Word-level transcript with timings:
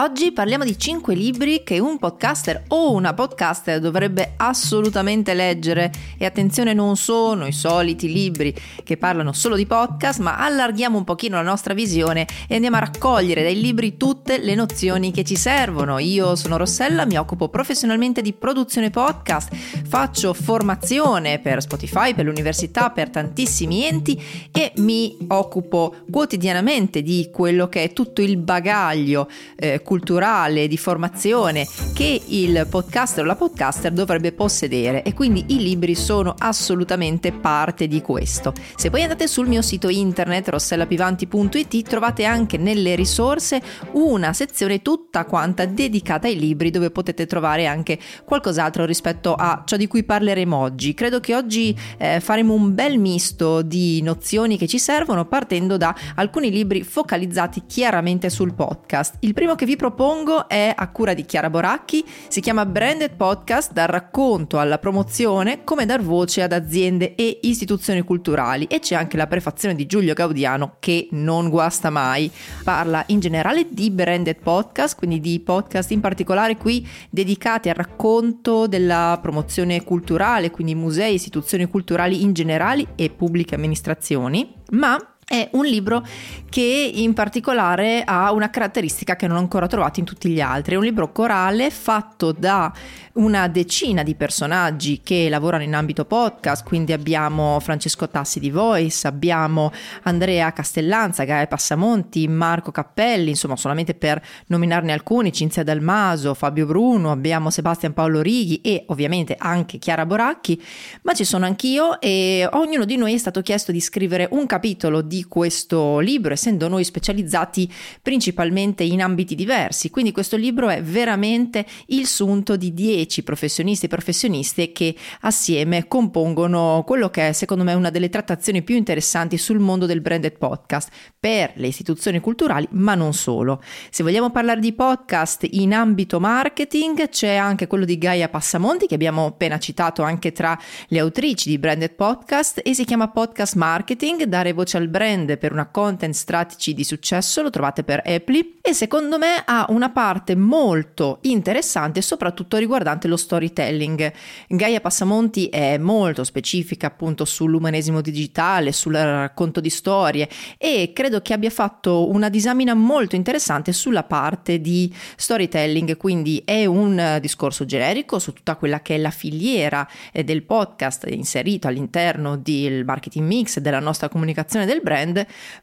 Oggi 0.00 0.32
parliamo 0.32 0.64
di 0.64 0.78
5 0.78 1.14
libri 1.14 1.62
che 1.62 1.78
un 1.78 1.98
podcaster 1.98 2.62
o 2.68 2.92
una 2.92 3.12
podcaster 3.12 3.80
dovrebbe 3.80 4.32
assolutamente 4.38 5.34
leggere 5.34 5.92
e 6.16 6.24
attenzione 6.24 6.72
non 6.72 6.96
sono 6.96 7.46
i 7.46 7.52
soliti 7.52 8.10
libri 8.10 8.54
che 8.82 8.96
parlano 8.96 9.34
solo 9.34 9.56
di 9.56 9.66
podcast 9.66 10.20
ma 10.20 10.38
allarghiamo 10.38 10.96
un 10.96 11.04
pochino 11.04 11.36
la 11.36 11.42
nostra 11.42 11.74
visione 11.74 12.26
e 12.48 12.54
andiamo 12.54 12.76
a 12.76 12.80
raccogliere 12.80 13.42
dai 13.42 13.60
libri 13.60 13.98
tutte 13.98 14.38
le 14.38 14.54
nozioni 14.54 15.10
che 15.10 15.22
ci 15.22 15.36
servono. 15.36 15.98
Io 15.98 16.34
sono 16.34 16.56
Rossella, 16.56 17.04
mi 17.04 17.18
occupo 17.18 17.50
professionalmente 17.50 18.22
di 18.22 18.32
produzione 18.32 18.88
podcast, 18.88 19.54
faccio 19.86 20.32
formazione 20.32 21.40
per 21.40 21.60
Spotify, 21.60 22.14
per 22.14 22.24
l'università, 22.24 22.88
per 22.88 23.10
tantissimi 23.10 23.84
enti 23.84 24.18
e 24.50 24.72
mi 24.76 25.18
occupo 25.28 25.94
quotidianamente 26.10 27.02
di 27.02 27.28
quello 27.30 27.68
che 27.68 27.82
è 27.82 27.92
tutto 27.92 28.22
il 28.22 28.38
bagaglio 28.38 29.28
eh, 29.56 29.82
culturale, 29.90 30.68
di 30.68 30.76
formazione 30.76 31.66
che 31.92 32.22
il 32.24 32.64
podcaster 32.70 33.24
o 33.24 33.26
la 33.26 33.34
podcaster 33.34 33.90
dovrebbe 33.90 34.30
possedere 34.30 35.02
e 35.02 35.14
quindi 35.14 35.46
i 35.48 35.56
libri 35.56 35.96
sono 35.96 36.32
assolutamente 36.38 37.32
parte 37.32 37.88
di 37.88 38.00
questo. 38.00 38.52
Se 38.76 38.88
poi 38.88 39.02
andate 39.02 39.26
sul 39.26 39.48
mio 39.48 39.62
sito 39.62 39.88
internet 39.88 40.48
rossellapivanti.it 40.48 41.88
trovate 41.88 42.24
anche 42.24 42.56
nelle 42.56 42.94
risorse 42.94 43.60
una 43.94 44.32
sezione 44.32 44.80
tutta 44.80 45.24
quanta 45.24 45.64
dedicata 45.66 46.28
ai 46.28 46.38
libri 46.38 46.70
dove 46.70 46.92
potete 46.92 47.26
trovare 47.26 47.66
anche 47.66 47.98
qualcos'altro 48.24 48.84
rispetto 48.84 49.34
a 49.34 49.64
ciò 49.66 49.76
di 49.76 49.88
cui 49.88 50.04
parleremo 50.04 50.56
oggi. 50.56 50.94
Credo 50.94 51.18
che 51.18 51.34
oggi 51.34 51.76
eh, 51.98 52.20
faremo 52.20 52.54
un 52.54 52.76
bel 52.76 52.96
misto 52.96 53.62
di 53.62 54.00
nozioni 54.02 54.56
che 54.56 54.68
ci 54.68 54.78
servono 54.78 55.24
partendo 55.24 55.76
da 55.76 55.92
alcuni 56.14 56.52
libri 56.52 56.84
focalizzati 56.84 57.64
chiaramente 57.66 58.30
sul 58.30 58.54
podcast. 58.54 59.16
Il 59.18 59.34
primo 59.34 59.56
che 59.56 59.66
vi 59.66 59.78
propongo 59.80 60.46
è 60.46 60.74
a 60.76 60.90
cura 60.90 61.14
di 61.14 61.24
Chiara 61.24 61.48
Boracchi, 61.48 62.04
si 62.28 62.42
chiama 62.42 62.66
Branded 62.66 63.14
Podcast 63.16 63.72
dal 63.72 63.86
racconto 63.86 64.58
alla 64.58 64.76
promozione, 64.76 65.64
come 65.64 65.86
dar 65.86 66.02
voce 66.02 66.42
ad 66.42 66.52
aziende 66.52 67.14
e 67.14 67.38
istituzioni 67.44 68.02
culturali. 68.02 68.66
E 68.66 68.80
c'è 68.80 68.94
anche 68.94 69.16
la 69.16 69.26
prefazione 69.26 69.74
di 69.74 69.86
Giulio 69.86 70.12
Gaudiano 70.12 70.76
che 70.80 71.08
non 71.12 71.48
guasta 71.48 71.88
mai. 71.88 72.30
Parla 72.62 73.02
in 73.06 73.20
generale 73.20 73.68
di 73.70 73.90
branded 73.90 74.40
podcast, 74.42 74.98
quindi 74.98 75.18
di 75.18 75.40
podcast 75.40 75.92
in 75.92 76.00
particolare 76.00 76.58
qui 76.58 76.86
dedicati 77.08 77.70
al 77.70 77.76
racconto 77.76 78.66
della 78.66 79.18
promozione 79.22 79.82
culturale, 79.82 80.50
quindi 80.50 80.74
musei, 80.74 81.14
istituzioni 81.14 81.64
culturali 81.64 82.20
in 82.20 82.34
generale 82.34 82.88
e 82.96 83.08
pubbliche 83.08 83.54
amministrazioni, 83.54 84.56
ma 84.72 84.98
è 85.30 85.48
un 85.52 85.64
libro 85.64 86.04
che 86.48 86.90
in 86.92 87.14
particolare 87.14 88.02
ha 88.04 88.32
una 88.32 88.50
caratteristica 88.50 89.14
che 89.14 89.28
non 89.28 89.36
ho 89.36 89.38
ancora 89.38 89.68
trovato 89.68 90.00
in 90.00 90.04
tutti 90.04 90.28
gli 90.28 90.40
altri. 90.40 90.74
È 90.74 90.76
un 90.76 90.82
libro 90.82 91.12
corale 91.12 91.70
fatto 91.70 92.32
da 92.32 92.72
una 93.12 93.46
decina 93.46 94.02
di 94.02 94.16
personaggi 94.16 95.00
che 95.04 95.28
lavorano 95.28 95.62
in 95.62 95.74
ambito 95.74 96.04
podcast, 96.04 96.64
quindi 96.64 96.92
abbiamo 96.92 97.60
Francesco 97.60 98.08
Tassi 98.08 98.40
di 98.40 98.50
Voice, 98.50 99.06
abbiamo 99.06 99.70
Andrea 100.02 100.52
Castellanza, 100.52 101.22
Gaia 101.22 101.46
Passamonti, 101.46 102.26
Marco 102.26 102.72
Cappelli, 102.72 103.30
insomma 103.30 103.56
solamente 103.56 103.94
per 103.94 104.20
nominarne 104.46 104.92
alcuni, 104.92 105.32
Cinzia 105.32 105.62
Dalmaso, 105.62 106.34
Fabio 106.34 106.66
Bruno, 106.66 107.12
abbiamo 107.12 107.50
Sebastian 107.50 107.92
Paolo 107.92 108.20
Righi 108.20 108.60
e 108.62 108.84
ovviamente 108.88 109.36
anche 109.38 109.78
Chiara 109.78 110.06
Boracchi, 110.06 110.60
ma 111.02 111.12
ci 111.12 111.24
sono 111.24 111.44
anch'io 111.44 112.00
e 112.00 112.48
ognuno 112.52 112.84
di 112.84 112.96
noi 112.96 113.14
è 113.14 113.18
stato 113.18 113.42
chiesto 113.42 113.70
di 113.70 113.80
scrivere 113.80 114.26
un 114.32 114.46
capitolo 114.46 115.02
di 115.02 115.19
questo 115.24 115.98
libro, 115.98 116.32
essendo 116.32 116.68
noi 116.68 116.84
specializzati 116.84 117.70
principalmente 118.02 118.82
in 118.82 119.02
ambiti 119.02 119.34
diversi, 119.34 119.90
quindi 119.90 120.12
questo 120.12 120.36
libro 120.36 120.68
è 120.68 120.82
veramente 120.82 121.66
il 121.86 122.06
sunto 122.06 122.56
di 122.56 122.72
10 122.72 122.88
10 123.10 123.22
professionisti 123.22 123.86
e 123.86 123.88
professioniste 123.88 124.72
che 124.72 124.94
assieme 125.22 125.88
compongono 125.88 126.84
quello 126.86 127.10
che 127.10 127.28
è 127.28 127.32
secondo 127.32 127.64
me 127.64 127.74
una 127.74 127.90
delle 127.90 128.08
trattazioni 128.08 128.62
più 128.62 128.76
interessanti 128.76 129.36
sul 129.36 129.58
mondo 129.58 129.86
del 129.86 130.00
branded 130.00 130.38
podcast 130.38 130.90
per 131.18 131.52
le 131.54 131.66
istituzioni 131.66 132.20
culturali, 132.20 132.66
ma 132.72 132.94
non 132.94 133.12
solo. 133.12 133.62
Se 133.90 134.02
vogliamo 134.02 134.30
parlare 134.30 134.60
di 134.60 134.72
podcast 134.72 135.46
in 135.50 135.74
ambito 135.74 136.20
marketing, 136.20 137.08
c'è 137.08 137.34
anche 137.34 137.66
quello 137.66 137.84
di 137.84 137.98
Gaia 137.98 138.28
Passamonti 138.28 138.86
che 138.86 138.94
abbiamo 138.94 139.26
appena 139.26 139.58
citato 139.58 140.02
anche 140.02 140.32
tra 140.32 140.58
le 140.88 140.98
autrici 140.98 141.48
di 141.48 141.58
branded 141.58 141.94
podcast 141.94 142.60
e 142.62 142.74
si 142.74 142.84
chiama 142.84 143.08
Podcast 143.08 143.54
Marketing, 143.54 144.24
dare 144.24 144.52
voce 144.52 144.76
al 144.76 144.88
brand 144.88 145.09
per 145.38 145.52
una 145.52 145.66
content 145.66 146.14
strategy 146.14 146.74
di 146.74 146.84
successo, 146.84 147.42
lo 147.42 147.50
trovate 147.50 147.84
per 147.84 148.02
Apply 148.04 148.58
e 148.62 148.72
secondo 148.72 149.18
me 149.18 149.42
ha 149.44 149.66
una 149.68 149.90
parte 149.90 150.34
molto 150.34 151.18
interessante 151.22 152.02
soprattutto 152.02 152.56
riguardante 152.56 152.68
riguardante 152.70 153.08
lo 153.08 153.16
storytelling. 153.16 154.12
Gaia 154.48 154.80
Passamonti 154.80 155.46
è 155.48 155.76
molto 155.78 156.24
specifica 156.24 156.86
appunto 156.86 157.24
sull'umanesimo 157.24 158.00
digitale, 158.00 158.72
sul 158.72 158.94
racconto 158.94 159.60
di 159.60 159.70
storie 159.70 160.28
e 160.56 160.92
credo 160.94 161.20
che 161.20 161.32
abbia 161.32 161.50
fatto 161.50 162.08
una 162.08 162.28
disamina 162.28 162.74
molto 162.74 163.16
interessante 163.16 163.72
sulla 163.72 164.04
parte 164.04 164.60
di 164.60 164.92
storytelling, 165.16 165.96
quindi 165.96 166.42
è 166.44 166.64
un 166.64 167.18
discorso 167.20 167.64
generico 167.64 168.18
su 168.18 168.32
tutta 168.32 168.56
quella 168.56 168.80
che 168.80 168.94
è 168.94 168.98
la 168.98 169.10
filiera 169.10 169.86
eh, 170.12 170.24
del 170.24 170.42
podcast 170.42 171.06
inserito 171.10 171.66
all'interno 171.66 172.36
del 172.36 172.84
marketing 172.84 173.26
mix 173.26 173.58
della 173.58 173.80
nostra 173.80 174.08
comunicazione 174.08 174.64
del 174.64 174.80
brand, 174.82 174.99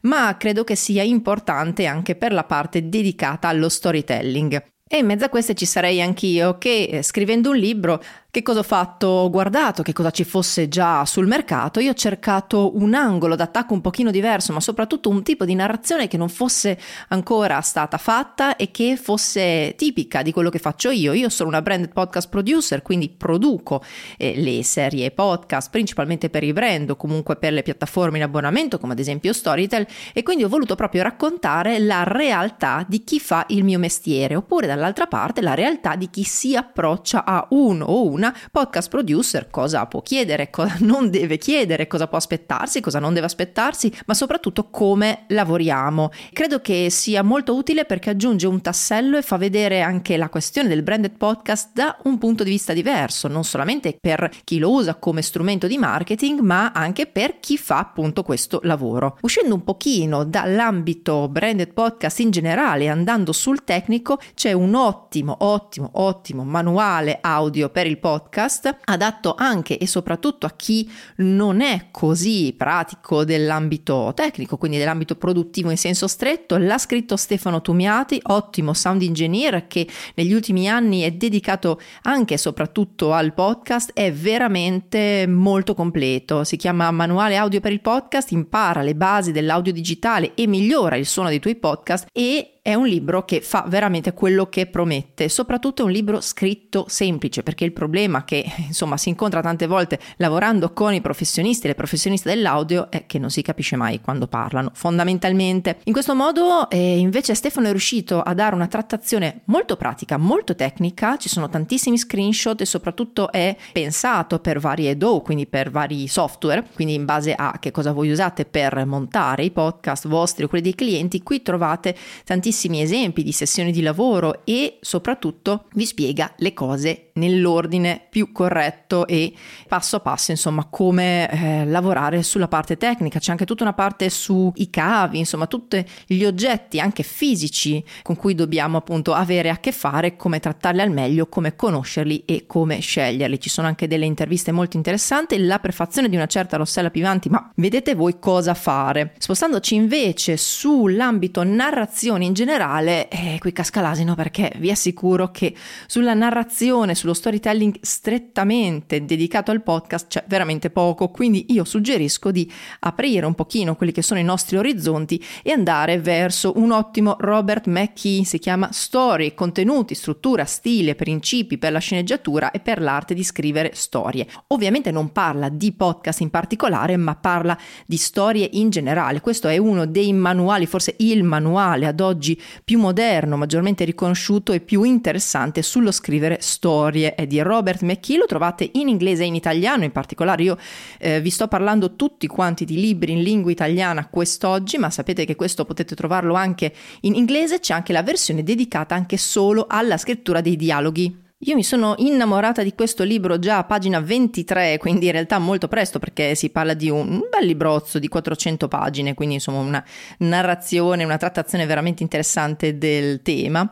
ma 0.01 0.35
credo 0.37 0.63
che 0.63 0.75
sia 0.75 1.03
importante 1.03 1.85
anche 1.85 2.15
per 2.15 2.33
la 2.33 2.43
parte 2.43 2.89
dedicata 2.89 3.47
allo 3.47 3.69
storytelling. 3.69 4.76
E 4.89 4.99
in 4.99 5.05
mezzo 5.05 5.25
a 5.25 5.29
queste 5.29 5.53
ci 5.53 5.65
sarei 5.65 6.01
anch'io 6.01 6.57
che 6.57 6.83
eh, 6.83 7.03
scrivendo 7.03 7.49
un 7.49 7.57
libro 7.57 8.01
che 8.37 8.43
cosa 8.43 8.59
ho 8.59 8.63
fatto? 8.63 9.07
Ho 9.07 9.29
guardato 9.31 9.81
che 9.81 9.93
cosa 9.93 10.11
ci 10.11 10.23
fosse 10.23 10.67
già 10.67 11.05
sul 11.05 11.25
mercato, 11.25 11.79
io 11.79 11.89
ho 11.89 11.95
cercato 11.95 12.77
un 12.77 12.93
angolo 12.93 13.35
d'attacco 13.35 13.73
un 13.73 13.81
pochino 13.81 14.11
diverso, 14.11 14.53
ma 14.53 14.59
soprattutto 14.59 15.09
un 15.09 15.23
tipo 15.23 15.43
di 15.43 15.55
narrazione 15.55 16.07
che 16.07 16.17
non 16.17 16.29
fosse 16.29 16.77
ancora 17.07 17.59
stata 17.61 17.97
fatta 17.97 18.55
e 18.55 18.69
che 18.69 18.95
fosse 18.95 19.73
tipica 19.75 20.21
di 20.21 20.31
quello 20.31 20.51
che 20.51 20.59
faccio 20.59 20.91
io. 20.91 21.13
Io 21.13 21.29
sono 21.29 21.49
una 21.49 21.63
branded 21.63 21.93
podcast 21.93 22.29
producer, 22.29 22.83
quindi 22.83 23.09
produco 23.09 23.83
eh, 24.17 24.35
le 24.35 24.61
serie 24.61 25.09
podcast 25.09 25.71
principalmente 25.71 26.29
per 26.29 26.43
i 26.43 26.53
brand 26.53 26.91
o 26.91 26.95
comunque 26.95 27.37
per 27.37 27.53
le 27.53 27.63
piattaforme 27.63 28.17
in 28.17 28.23
abbonamento, 28.23 28.77
come 28.77 28.93
ad 28.93 28.99
esempio 28.99 29.33
Storytel, 29.33 29.87
e 30.13 30.21
quindi 30.21 30.43
ho 30.43 30.49
voluto 30.49 30.75
proprio 30.75 31.01
raccontare 31.01 31.79
la 31.79 32.03
realtà 32.03 32.85
di 32.87 33.03
chi 33.03 33.19
fa 33.19 33.45
il 33.47 33.63
mio 33.63 33.79
mestiere, 33.79 34.35
oppure 34.35 34.67
dall'altra 34.77 35.07
parte 35.07 35.41
la 35.41 35.53
realtà 35.53 35.95
di 35.95 36.09
chi 36.09 36.23
si 36.23 36.55
approccia 36.55 37.25
a 37.25 37.45
uno 37.49 37.85
o 37.85 38.07
una 38.07 38.35
podcast 38.51 38.89
producer 38.89 39.49
cosa 39.49 39.85
può 39.85 40.01
chiedere, 40.01 40.49
cosa 40.49 40.77
non 40.81 41.09
deve 41.09 41.37
chiedere, 41.37 41.87
cosa 41.87 42.07
può 42.07 42.17
aspettarsi, 42.17 42.81
cosa 42.81 42.99
non 42.99 43.13
deve 43.13 43.25
aspettarsi, 43.25 43.93
ma 44.05 44.13
soprattutto 44.13 44.69
come 44.69 45.25
lavoriamo. 45.27 46.11
Credo 46.31 46.61
che 46.61 46.89
sia 46.89 47.23
molto 47.23 47.55
utile 47.55 47.85
perché 47.85 48.11
aggiunge 48.11 48.47
un 48.47 48.61
tassello 48.61 49.17
e 49.17 49.21
fa 49.21 49.37
vedere 49.37 49.81
anche 49.81 50.17
la 50.17 50.29
questione 50.29 50.69
del 50.69 50.83
branded 50.83 51.17
podcast 51.17 51.71
da 51.73 51.97
un 52.03 52.17
punto 52.17 52.43
di 52.43 52.49
vista 52.49 52.73
diverso, 52.73 53.27
non 53.27 53.43
solamente 53.43 53.97
per 53.99 54.29
chi 54.43 54.59
lo 54.59 54.71
usa 54.71 54.95
come 54.95 55.21
strumento 55.21 55.67
di 55.67 55.77
marketing, 55.77 56.39
ma 56.39 56.71
anche 56.71 57.07
per 57.07 57.39
chi 57.39 57.57
fa 57.57 57.79
appunto 57.79 58.23
questo 58.23 58.59
lavoro. 58.63 59.17
Uscendo 59.21 59.55
un 59.55 59.63
pochino 59.63 60.23
dall'ambito 60.23 61.27
branded 61.27 61.73
podcast 61.73 62.19
in 62.19 62.31
generale, 62.31 62.87
andando 62.87 63.31
sul 63.31 63.63
tecnico, 63.63 64.19
c'è 64.33 64.53
un 64.53 64.66
ottimo, 64.75 65.37
ottimo, 65.39 65.89
ottimo 65.93 66.43
manuale 66.43 67.19
audio 67.21 67.69
per 67.69 67.87
il 67.87 67.99
podcast, 67.99 68.77
adatto 68.85 69.35
anche 69.37 69.77
e 69.77 69.87
soprattutto 69.87 70.45
a 70.45 70.53
chi 70.55 70.89
non 71.17 71.61
è 71.61 71.87
così 71.91 72.53
pratico 72.57 73.23
dell'ambito 73.23 74.11
tecnico, 74.15 74.57
quindi 74.57 74.77
dell'ambito 74.77 75.15
produttivo 75.15 75.69
in 75.69 75.77
senso 75.77 76.07
stretto. 76.07 76.57
L'ha 76.57 76.77
scritto 76.77 77.15
Stefano 77.15 77.61
Tumiati, 77.61 78.19
ottimo 78.23 78.73
sound 78.73 79.01
engineer 79.01 79.67
che 79.67 79.87
negli 80.15 80.33
ultimi 80.33 80.69
anni 80.69 81.01
è 81.01 81.11
dedicato 81.11 81.79
anche 82.03 82.35
e 82.35 82.37
soprattutto 82.37 83.13
al 83.13 83.33
podcast, 83.33 83.91
è 83.93 84.11
veramente 84.11 85.25
molto 85.27 85.73
completo. 85.73 86.43
Si 86.43 86.57
chiama 86.57 86.89
Manuale 86.91 87.35
audio 87.35 87.59
per 87.59 87.71
il 87.71 87.81
podcast, 87.81 88.31
impara 88.31 88.81
le 88.81 88.95
basi 88.95 89.31
dell'audio 89.31 89.71
digitale 89.71 90.33
e 90.35 90.47
migliora 90.47 90.95
il 90.95 91.05
suono 91.05 91.29
dei 91.29 91.39
tuoi 91.39 91.55
podcast 91.55 92.07
e 92.11 92.56
è 92.67 92.73
un 92.73 92.85
libro 92.85 93.23
che 93.23 93.39
fa 93.39 93.63
veramente 93.65 94.11
quello 94.11 94.49
che 94.49 94.65
promette, 94.65 95.29
soprattutto 95.29 95.83
è 95.83 95.85
un 95.85 95.91
libro 95.91 96.19
scritto 96.19 96.83
semplice, 96.89 97.41
perché 97.41 97.63
il 97.63 97.71
problema 97.71 98.25
che 98.25 98.43
insomma 98.67 98.97
si 98.97 99.07
incontra 99.07 99.39
tante 99.39 99.67
volte 99.67 99.97
lavorando 100.17 100.73
con 100.73 100.93
i 100.93 100.99
professionisti 100.99 101.67
le 101.67 101.75
professioniste 101.75 102.27
dell'audio 102.27 102.91
è 102.91 103.05
che 103.05 103.19
non 103.19 103.29
si 103.29 103.41
capisce 103.41 103.77
mai 103.77 104.01
quando 104.01 104.27
parlano, 104.27 104.71
fondamentalmente. 104.73 105.77
In 105.85 105.93
questo 105.93 106.13
modo 106.13 106.69
eh, 106.69 106.97
invece 106.97 107.35
Stefano 107.35 107.67
è 107.67 107.71
riuscito 107.71 108.21
a 108.21 108.33
dare 108.33 108.53
una 108.53 108.67
trattazione 108.67 109.43
molto 109.45 109.77
pratica, 109.77 110.17
molto 110.17 110.53
tecnica, 110.53 111.15
ci 111.15 111.29
sono 111.29 111.47
tantissimi 111.47 111.97
screenshot 111.97 112.59
e 112.59 112.65
soprattutto 112.65 113.31
è 113.31 113.55
pensato 113.71 114.39
per 114.39 114.59
varie 114.59 114.97
DAW, 114.97 115.21
quindi 115.21 115.47
per 115.47 115.71
vari 115.71 116.09
software, 116.09 116.67
quindi 116.73 116.95
in 116.95 117.05
base 117.05 117.33
a 117.33 117.59
che 117.61 117.71
cosa 117.71 117.93
voi 117.93 118.11
usate 118.11 118.43
per 118.43 118.85
montare 118.85 119.45
i 119.45 119.51
podcast 119.51 120.09
vostri 120.09 120.43
o 120.43 120.49
quelli 120.49 120.65
dei 120.65 120.75
clienti, 120.75 121.23
qui 121.23 121.41
trovate 121.41 121.95
tantissimi 122.25 122.55
tantissimi 122.57 122.81
esempi 122.81 123.21
di 123.21 123.31
sessioni 123.31 123.71
di 123.71 123.81
lavoro 123.81 124.41
e 124.43 124.79
soprattutto 124.81 125.65
vi 125.73 125.85
spiega 125.85 126.33
le 126.37 126.53
cose 126.53 127.06
nell'ordine 127.17 128.01
più 128.09 128.31
corretto 128.31 129.05
e 129.07 129.33
passo 129.67 129.97
a 129.97 129.99
passo, 129.99 130.31
insomma, 130.31 130.65
come 130.69 131.29
eh, 131.29 131.65
lavorare 131.65 132.23
sulla 132.23 132.47
parte 132.47 132.77
tecnica. 132.77 133.19
C'è 133.19 133.31
anche 133.31 133.45
tutta 133.45 133.63
una 133.63 133.73
parte 133.73 134.09
sui 134.09 134.69
cavi, 134.69 135.19
insomma, 135.19 135.47
tutti 135.47 135.85
gli 136.05 136.23
oggetti 136.23 136.79
anche 136.79 137.03
fisici 137.03 137.83
con 138.03 138.15
cui 138.15 138.35
dobbiamo 138.35 138.77
appunto 138.77 139.13
avere 139.13 139.49
a 139.49 139.57
che 139.57 139.71
fare, 139.71 140.15
come 140.15 140.39
trattarli 140.39 140.81
al 140.81 140.91
meglio, 140.91 141.27
come 141.27 141.55
conoscerli 141.55 142.23
e 142.25 142.45
come 142.47 142.79
sceglierli. 142.79 143.39
Ci 143.39 143.49
sono 143.49 143.67
anche 143.67 143.87
delle 143.87 144.05
interviste 144.05 144.51
molto 144.51 144.77
interessanti, 144.77 145.37
la 145.37 145.59
prefazione 145.59 146.09
di 146.09 146.15
una 146.15 146.27
certa 146.27 146.57
Rossella 146.57 146.89
Pivanti, 146.89 147.29
ma 147.29 147.51
vedete 147.55 147.95
voi 147.95 148.19
cosa 148.19 148.53
fare. 148.53 149.13
Spostandoci 149.17 149.75
invece 149.75 150.37
sull'ambito 150.37 151.43
narrazione 151.43 152.25
in 152.25 152.33
generale, 152.33 153.07
eh, 153.09 153.37
qui 153.39 153.51
casca 153.51 153.81
l'asino 153.81 154.15
perché 154.15 154.53
vi 154.57 154.71
assicuro 154.71 155.31
che 155.31 155.53
sulla 155.87 156.13
narrazione, 156.13 156.95
sullo 157.07 157.13
storytelling 157.13 157.77
strettamente 157.81 159.05
dedicato 159.05 159.51
al 159.51 159.63
podcast 159.63 160.07
c'è 160.07 160.25
veramente 160.27 160.69
poco, 160.69 161.09
quindi 161.09 161.45
io 161.49 161.63
suggerisco 161.63 162.31
di 162.31 162.51
aprire 162.79 163.25
un 163.25 163.33
pochino 163.33 163.75
quelli 163.77 163.93
che 163.93 164.01
sono 164.01 164.19
i 164.19 164.23
nostri 164.23 164.57
orizzonti 164.57 165.23
e 165.41 165.51
andare 165.51 165.99
verso 165.99 166.51
un 166.57 166.71
ottimo 166.71 167.15
Robert 167.19 167.67
McKee, 167.67 168.25
si 168.25 168.39
chiama 168.39 168.69
Story, 168.73 169.33
contenuti, 169.33 169.95
struttura, 169.95 170.43
stile, 170.43 170.95
principi 170.95 171.57
per 171.57 171.71
la 171.71 171.79
sceneggiatura 171.79 172.51
e 172.51 172.59
per 172.59 172.81
l'arte 172.81 173.13
di 173.13 173.23
scrivere 173.23 173.71
storie. 173.73 174.27
Ovviamente 174.47 174.91
non 174.91 175.13
parla 175.13 175.47
di 175.47 175.71
podcast 175.71 176.19
in 176.19 176.29
particolare, 176.29 176.97
ma 176.97 177.15
parla 177.15 177.57
di 177.85 177.97
storie 177.97 178.49
in 178.53 178.69
generale. 178.69 179.21
Questo 179.21 179.47
è 179.47 179.57
uno 179.57 179.85
dei 179.85 180.11
manuali, 180.11 180.65
forse 180.65 180.95
il 180.97 181.23
manuale 181.23 181.85
ad 181.85 182.01
oggi 182.01 182.39
più 182.65 182.79
moderno, 182.79 183.37
maggiormente 183.37 183.85
riconosciuto 183.85 184.51
e 184.51 184.59
più 184.59 184.83
interessante 184.83 185.61
sullo 185.61 185.91
scrivere 185.91 186.39
storie. 186.41 186.95
È 187.03 187.27
di 187.27 187.39
Robert 187.41 187.81
McKee, 187.81 188.17
lo 188.17 188.25
trovate 188.25 188.69
in 188.73 188.87
inglese 188.87 189.23
e 189.23 189.27
in 189.27 189.35
italiano, 189.35 189.83
in 189.83 189.91
particolare 189.91 190.43
io 190.43 190.57
eh, 190.99 191.21
vi 191.21 191.29
sto 191.29 191.47
parlando 191.47 191.95
tutti 191.95 192.27
quanti 192.27 192.65
di 192.65 192.75
libri 192.75 193.11
in 193.11 193.21
lingua 193.21 193.51
italiana 193.51 194.07
quest'oggi, 194.07 194.77
ma 194.77 194.89
sapete 194.89 195.25
che 195.25 195.35
questo 195.35 195.65
potete 195.65 195.95
trovarlo 195.95 196.33
anche 196.33 196.73
in 197.01 197.15
inglese, 197.15 197.59
c'è 197.59 197.73
anche 197.73 197.93
la 197.93 198.03
versione 198.03 198.43
dedicata 198.43 198.95
anche 198.95 199.17
solo 199.17 199.65
alla 199.67 199.97
scrittura 199.97 200.41
dei 200.41 200.55
dialoghi. 200.55 201.25
Io 201.41 201.53
mi 201.53 201.63
sono 201.63 201.93
innamorata 201.97 202.63
di 202.63 202.73
questo 202.73 203.03
libro 203.03 203.37
già 203.37 203.59
a 203.59 203.63
pagina 203.63 203.99
23, 203.99 204.79
quindi 204.79 205.05
in 205.05 205.11
realtà 205.11 205.37
molto 205.37 205.67
presto 205.67 205.99
perché 205.99 206.33
si 206.33 206.49
parla 206.49 206.73
di 206.73 206.89
un 206.89 207.21
bel 207.29 207.45
librozzo 207.45 207.99
di 207.99 208.07
400 208.07 208.67
pagine, 208.67 209.13
quindi 209.13 209.35
insomma 209.35 209.59
una 209.59 209.85
narrazione, 210.19 211.03
una 211.03 211.17
trattazione 211.17 211.67
veramente 211.67 212.01
interessante 212.01 212.79
del 212.79 213.21
tema 213.21 213.71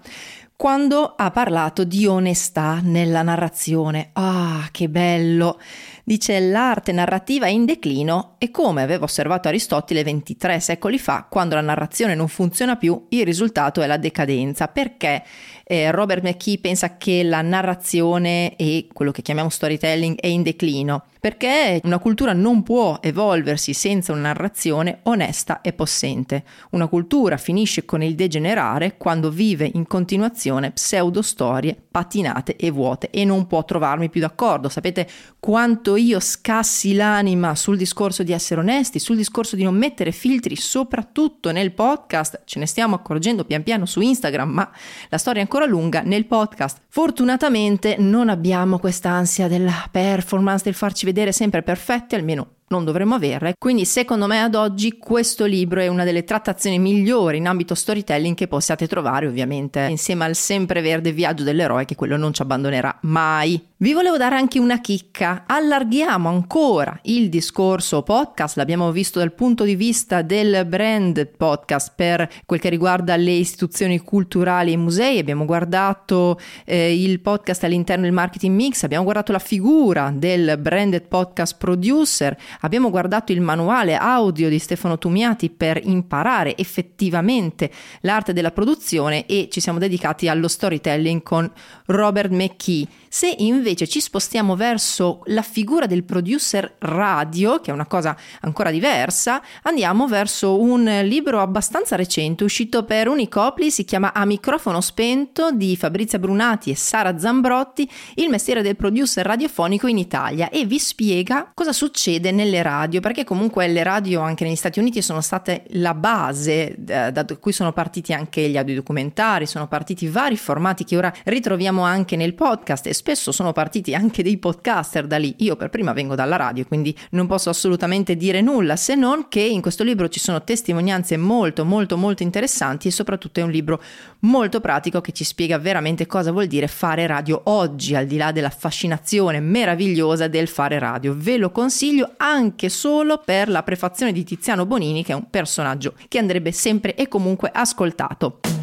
quando 0.58 1.16
ha 1.16 1.32
parlato 1.32 1.84
di 1.84 2.06
onestà 2.06 2.80
nella 2.82 3.22
narrazione. 3.22 4.12
Ah, 4.14 4.68
che 4.72 4.88
bello! 4.90 5.60
Dice 6.08 6.40
l'arte 6.40 6.92
narrativa 6.92 7.48
è 7.48 7.50
in 7.50 7.66
declino 7.66 8.36
e 8.38 8.52
come 8.52 8.84
aveva 8.84 9.06
osservato 9.06 9.48
Aristotele 9.48 10.04
23 10.04 10.60
secoli 10.60 11.00
fa, 11.00 11.26
quando 11.28 11.56
la 11.56 11.62
narrazione 11.62 12.14
non 12.14 12.28
funziona 12.28 12.76
più, 12.76 13.08
il 13.10 13.26
risultato 13.26 13.82
è 13.82 13.88
la 13.88 13.98
decadenza. 13.98 14.68
Perché 14.68 15.24
eh, 15.64 15.90
Robert 15.90 16.24
McKee 16.24 16.60
pensa 16.60 16.98
che 16.98 17.24
la 17.24 17.42
narrazione 17.42 18.56
e 18.56 18.88
quello 18.94 19.10
che 19.10 19.24
chiamiamo 19.24 19.50
storytelling 19.50 20.20
è 20.20 20.28
in 20.28 20.44
declino? 20.44 21.06
perché 21.26 21.82
una 21.86 21.98
cultura 21.98 22.34
non 22.34 22.62
può 22.62 23.00
evolversi 23.02 23.74
senza 23.74 24.12
una 24.12 24.22
narrazione 24.22 25.00
onesta 25.06 25.62
e 25.62 25.74
possente. 25.74 26.44
Una 26.70 26.86
cultura 26.86 27.38
finisce 27.38 27.84
con 27.84 28.04
il 28.04 28.14
degenerare 28.14 28.96
quando 28.96 29.32
vive 29.32 29.68
in 29.74 29.88
continuazione 29.88 30.70
pseudostorie 30.70 31.76
patinate 31.90 32.56
e 32.58 32.70
vuote 32.70 33.10
e 33.10 33.26
non 33.26 33.48
può 33.48 33.66
trovarmi 33.66 34.12
più 34.12 34.22
d'accordo. 34.22 34.70
Sapete 34.70 35.08
quanto 35.40 35.95
io 35.96 36.20
scassi 36.20 36.94
l'anima 36.94 37.56
sul 37.56 37.78
discorso 37.78 38.24
di 38.24 38.32
essere 38.32 38.62
onesti, 38.62 39.00
sul 39.00 39.16
discorso 39.16 39.56
di 39.56 39.64
non 39.64 39.76
mettere 39.76 40.12
filtri, 40.12 40.56
soprattutto 40.56 41.52
nel 41.52 41.72
podcast. 41.72 42.42
Ce 42.46 42.60
ne 42.60 42.66
stiamo 42.66 42.96
accorgendo 42.96 43.46
pian 43.46 43.64
piano 43.64 43.86
su 43.86 44.02
Instagram, 44.02 44.50
ma 44.50 44.72
la 45.10 45.18
storia 45.18 45.42
è 45.42 45.44
ancora 45.44 45.66
lunga 45.66 46.02
nel 46.02 46.26
podcast. 46.26 46.82
Fortunatamente 46.88 47.96
non 48.00 48.30
abbiamo 48.30 48.80
quest'ansia 48.80 49.48
della 49.48 49.88
performance, 49.92 50.64
del 50.64 50.74
farci 50.74 51.06
vedere 51.06 51.32
sempre 51.32 51.64
perfetti, 51.64 52.16
almeno 52.16 52.56
non 52.68 52.84
dovremmo 52.84 53.16
averle. 53.16 53.54
Quindi 53.58 53.86
secondo 53.86 54.28
me 54.28 54.42
ad 54.42 54.56
oggi 54.56 54.98
questo 54.98 55.46
libro 55.46 55.82
è 55.82 55.88
una 55.88 56.04
delle 56.04 56.24
trattazioni 56.24 56.80
migliori 56.80 57.38
in 57.38 57.48
ambito 57.48 57.76
storytelling 57.76 58.36
che 58.36 58.48
possiate 58.48 58.88
trovare 58.88 59.28
ovviamente 59.28 59.86
insieme 59.90 60.26
al 60.26 60.36
sempreverde 60.36 61.12
viaggio 61.12 61.44
dell'eroe 61.44 61.86
che 61.86 61.96
quello 61.96 62.18
non 62.18 62.34
ci 62.34 62.42
abbandonerà 62.42 62.98
mai. 63.02 63.74
Vi 63.78 63.92
volevo 63.92 64.16
dare 64.18 64.36
anche 64.36 64.58
una 64.58 64.80
chicca, 64.80 65.44
allarghiamo 65.46 66.30
ancora 66.30 66.98
il 67.04 67.28
discorso 67.28 68.04
podcast, 68.04 68.56
l'abbiamo 68.56 68.90
visto 68.92 69.20
dal 69.20 69.34
punto 69.34 69.66
di 69.66 69.76
vista 69.76 70.22
del 70.22 70.66
brand 70.66 71.28
podcast 71.28 71.92
per 71.94 72.28
quel 72.46 72.62
che 72.62 72.70
riguarda 72.70 73.18
le 73.18 73.32
istituzioni 73.32 74.00
culturali 74.00 74.72
e 74.72 74.78
musei, 74.78 75.20
abbiamo 75.20 75.44
guardato 75.44 76.40
eh, 76.64 77.00
il 77.00 77.20
podcast 77.20 77.66
all'interno 77.66 78.04
del 78.04 78.14
marketing 78.14 78.56
mix, 78.56 78.84
abbiamo 78.84 79.04
guardato 79.04 79.34
la 79.34 79.40
figura 79.40 80.12
del 80.16 80.58
branded 80.58 81.08
podcast 81.08 81.58
producer, 81.58 82.36
abbiamo 82.62 82.90
guardato 82.90 83.32
il 83.32 83.42
manuale 83.42 83.96
audio 83.96 84.50
di 84.50 84.60
Stefano 84.60 84.98
Tumiati 84.98 85.50
per 85.50 85.80
imparare 85.84 86.58
effettivamente 86.58 87.72
l'arte 88.02 88.34
della 88.34 88.52
produzione 88.52 89.26
e 89.26 89.48
ci 89.52 89.60
siamo 89.60 89.80
dedicati 89.80 90.28
allo 90.28 90.48
storytelling 90.48 91.24
con 91.24 91.52
Robert 91.88 92.32
McKee. 92.32 92.88
Se 93.16 93.34
invece 93.38 93.88
ci 93.88 94.02
spostiamo 94.02 94.58
verso 94.58 95.22
la 95.28 95.42
figura 95.42 95.86
del 95.86 96.04
producer 96.04 96.76
radio, 96.80 97.62
che 97.62 97.72
è 97.72 97.74
una 97.74 97.86
cosa 97.86 98.14
ancora 98.42 98.72
diversa, 98.72 99.42
andiamo 99.62 100.06
verso 100.06 100.60
un 100.60 100.84
libro 101.04 101.40
abbastanza 101.40 101.96
recente, 101.96 102.44
uscito 102.44 102.84
per 102.84 103.08
Unicopli, 103.08 103.72
si 103.72 103.86
chiama 103.86 104.12
A 104.12 104.26
microfono 104.26 104.82
spento 104.82 105.52
di 105.52 105.78
Fabrizia 105.78 106.20
Brunati 106.20 106.72
e 106.72 106.76
Sara 106.76 107.18
Zambrotti, 107.18 107.90
il 108.16 108.28
mestiere 108.28 108.62
del 108.62 108.76
producer 108.76 109.26
radiofonico 109.26 109.88
in 109.88 109.98
Italia 109.98 110.50
e 110.50 110.66
vi 110.66 110.78
spiega 110.78 111.52
cosa 111.54 111.72
succede 111.72 112.32
nelle 112.32 112.62
radio, 112.64 113.00
perché 113.00 113.24
comunque 113.24 113.70
le 113.70 113.84
radio 113.84 114.20
anche 114.20 114.44
negli 114.44 114.58
Stati 114.58 114.80
Uniti 114.80 115.02
sono 115.02 115.22
state 115.22 115.64
la 115.70 115.94
base 115.94 116.76
da, 116.78 117.12
da 117.12 117.26
cui 117.40 117.54
sono 117.54 117.72
partiti 117.72 118.12
anche 118.12 118.50
gli 118.50 118.58
audiodocumentari, 118.58 119.46
sono 119.46 119.70
partiti 119.70 120.06
vari 120.10 120.36
formati 120.36 120.84
che 120.84 120.98
ora 120.98 121.14
ritroviamo 121.24 121.82
anche 121.82 122.18
nel 122.18 122.34
podcast 122.34 122.88
e 122.88 122.94
spesso 123.06 123.32
sono 123.32 123.54
partiti 123.54 123.94
anche 123.94 124.24
dei 124.24 124.40
podcaster 124.40 125.06
da 125.06 125.18
lì. 125.18 125.36
Io 125.40 125.56
per 125.56 125.70
prima 125.70 125.94
vengo 125.94 126.16
dalla 126.16 126.38
radio, 126.38 126.66
quindi 126.66 126.98
non 127.12 127.28
posso 127.28 127.52
assolutamente 127.52 128.16
dire 128.16 128.42
nulla 128.42 128.76
se 128.76 128.96
non 128.96 129.28
che 129.30 129.42
in 129.42 129.62
questo 129.62 129.84
libro 129.84 130.10
ci 130.10 130.20
sono 130.20 130.44
testimonianze 130.44 131.16
molto 131.16 131.66
molto 131.66 131.98
molto 131.98 132.24
interessanti 132.24 132.88
e 132.88 132.92
soprattutto 132.92 133.42
è 133.42 133.44
un 133.44 133.52
libro 133.52 133.80
molto 134.22 134.60
pratico 134.60 135.02
che 135.02 135.12
ci 135.12 135.24
spiega 135.24 135.60
veramente 135.60 136.08
cosa 136.08 136.32
vuol 136.32 136.48
dire 136.48 136.68
fare 136.68 137.06
radio 137.06 137.42
oggi, 137.44 137.94
al 137.94 138.08
di 138.08 138.18
là 138.18 138.32
della 138.32 138.50
fascinazione 138.50 139.40
meravigliosa 139.40 140.28
del 140.28 140.48
fare 140.48 140.80
radio. 140.80 141.14
Ve 141.16 141.38
lo 141.38 141.52
consiglio 141.52 142.14
anche 142.18 142.70
solo 142.70 143.22
per 143.24 143.50
la 143.50 143.62
prefazione 143.62 144.14
di 144.14 144.24
Tiziano 144.24 144.66
Bonini, 144.66 145.04
che 145.04 145.12
è 145.12 145.16
un 145.16 145.30
personaggio 145.30 145.94
che 146.08 146.18
andrebbe 146.18 146.52
sempre 146.52 146.96
e 146.96 147.08
comunque 147.08 147.52
ascoltato. 147.54 148.55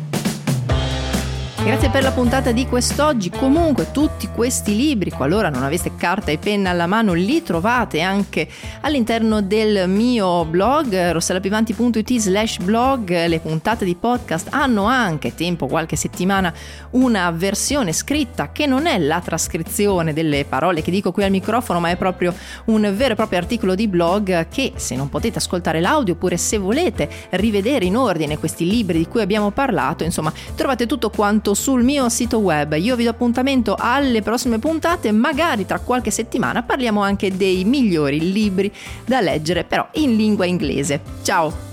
Grazie 1.64 1.90
per 1.90 2.02
la 2.02 2.10
puntata 2.10 2.50
di 2.50 2.66
quest'oggi. 2.66 3.30
Comunque 3.30 3.92
tutti 3.92 4.26
questi 4.26 4.74
libri, 4.74 5.10
qualora 5.10 5.48
non 5.48 5.62
aveste 5.62 5.94
carta 5.94 6.32
e 6.32 6.36
penna 6.36 6.70
alla 6.70 6.88
mano, 6.88 7.12
li 7.12 7.40
trovate 7.40 8.00
anche 8.00 8.48
all'interno 8.80 9.40
del 9.40 9.88
mio 9.88 10.44
blog 10.44 11.12
rossellapivanti.it 11.12 12.18
slash 12.18 12.58
blog. 12.58 13.10
Le 13.10 13.38
puntate 13.38 13.84
di 13.84 13.94
podcast 13.94 14.48
hanno 14.50 14.86
anche 14.86 15.36
tempo, 15.36 15.68
qualche 15.68 15.94
settimana, 15.94 16.52
una 16.90 17.30
versione 17.30 17.92
scritta 17.92 18.50
che 18.50 18.66
non 18.66 18.86
è 18.86 18.98
la 18.98 19.20
trascrizione 19.20 20.12
delle 20.12 20.44
parole 20.44 20.82
che 20.82 20.90
dico 20.90 21.12
qui 21.12 21.22
al 21.22 21.30
microfono, 21.30 21.78
ma 21.78 21.90
è 21.90 21.96
proprio 21.96 22.34
un 22.66 22.92
vero 22.92 23.12
e 23.12 23.16
proprio 23.16 23.38
articolo 23.38 23.76
di 23.76 23.86
blog 23.86 24.48
che 24.48 24.72
se 24.74 24.96
non 24.96 25.08
potete 25.08 25.38
ascoltare 25.38 25.80
l'audio 25.80 26.14
oppure 26.14 26.36
se 26.38 26.58
volete 26.58 27.08
rivedere 27.30 27.84
in 27.84 27.96
ordine 27.96 28.36
questi 28.36 28.68
libri 28.68 28.98
di 28.98 29.06
cui 29.06 29.20
abbiamo 29.20 29.52
parlato, 29.52 30.02
insomma, 30.02 30.32
trovate 30.56 30.86
tutto 30.86 31.08
quanto 31.08 31.51
sul 31.54 31.82
mio 31.82 32.08
sito 32.08 32.38
web. 32.38 32.74
Io 32.74 32.96
vi 32.96 33.04
do 33.04 33.10
appuntamento 33.10 33.76
alle 33.78 34.22
prossime 34.22 34.58
puntate, 34.58 35.12
magari 35.12 35.66
tra 35.66 35.78
qualche 35.78 36.10
settimana 36.10 36.62
parliamo 36.62 37.02
anche 37.02 37.36
dei 37.36 37.64
migliori 37.64 38.32
libri 38.32 38.72
da 39.04 39.20
leggere, 39.20 39.64
però 39.64 39.86
in 39.92 40.16
lingua 40.16 40.46
inglese. 40.46 41.00
Ciao! 41.22 41.71